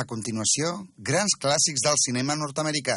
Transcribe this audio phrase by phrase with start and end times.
[0.00, 2.94] A continuació, grans clàssics del cinema nord-americà.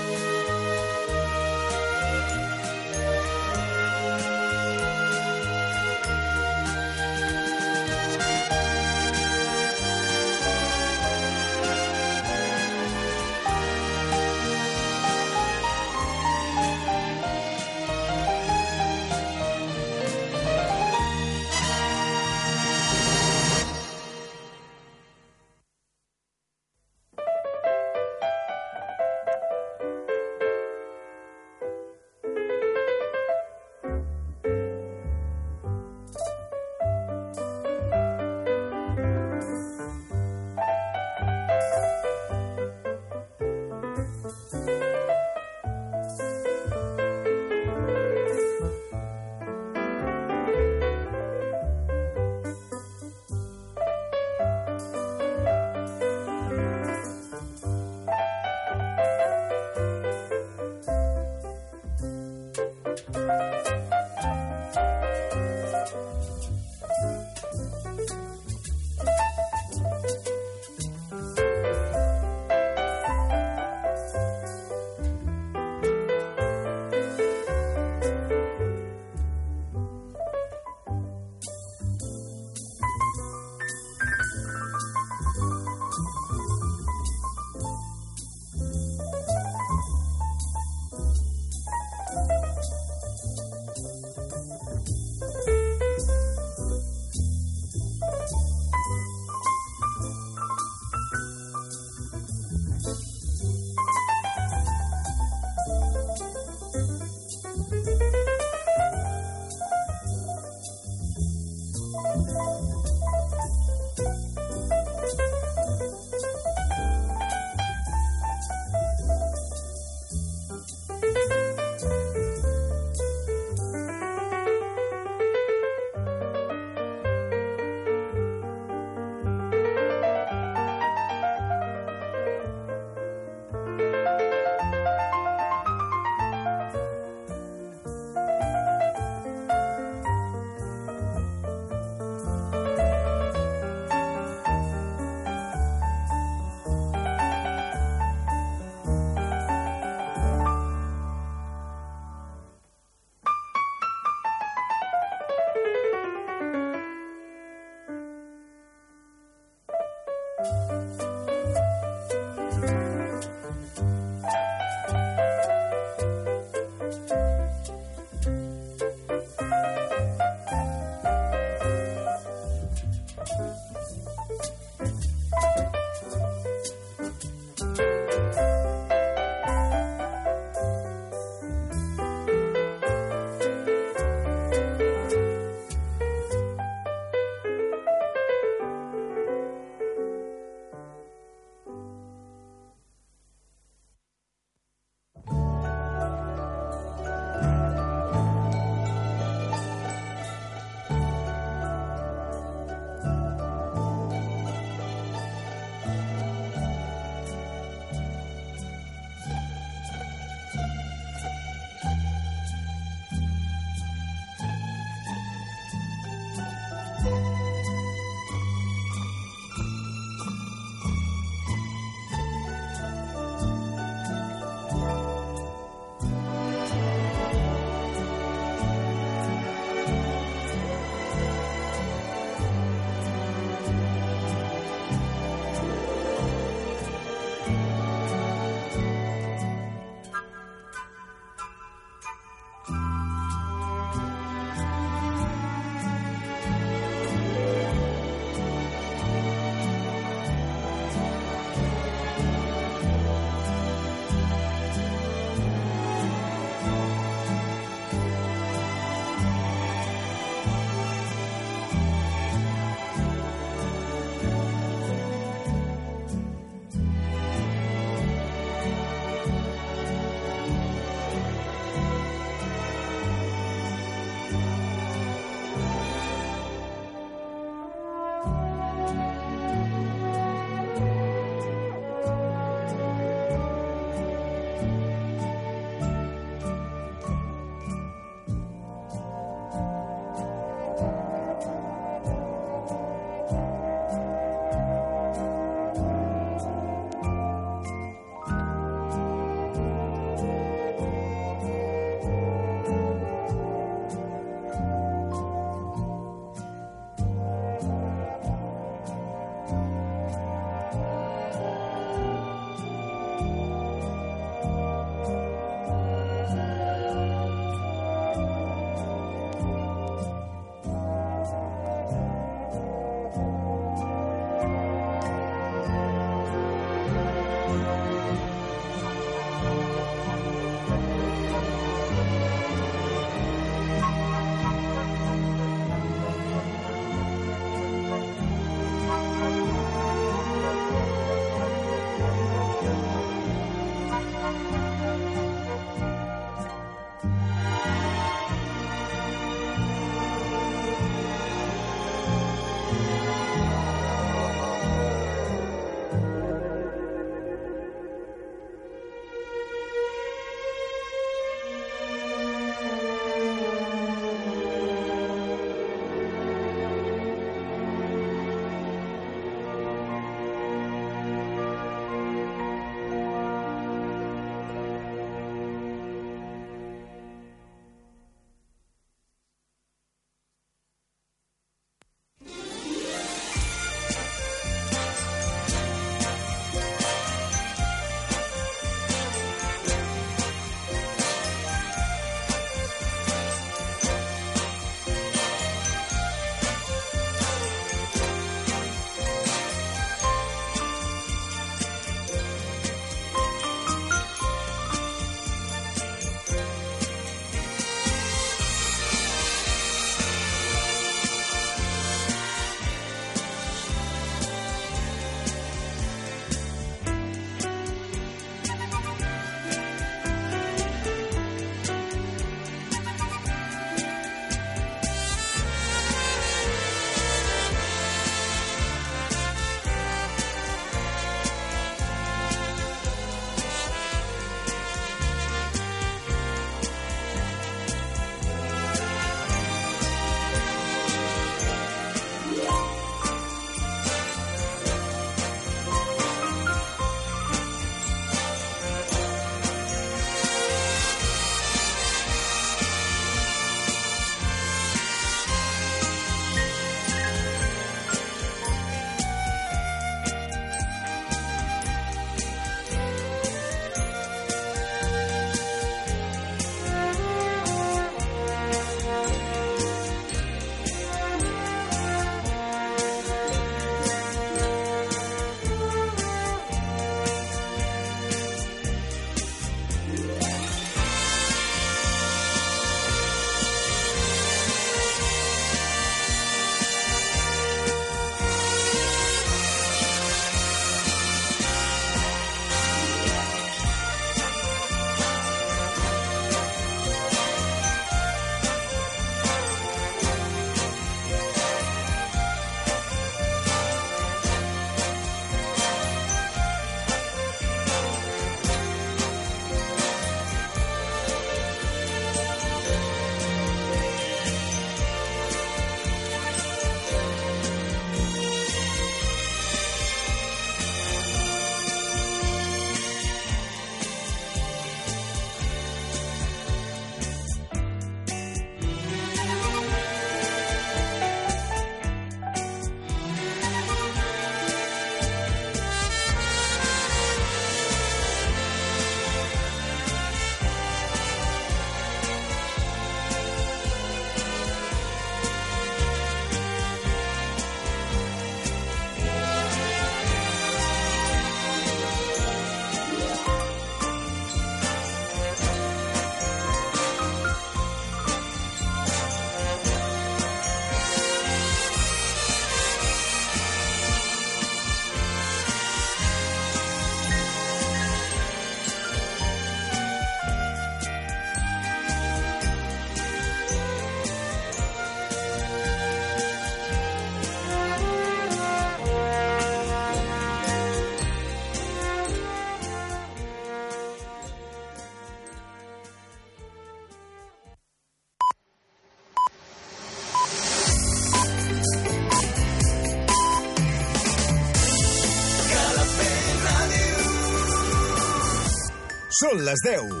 [599.21, 600.00] Són les 10.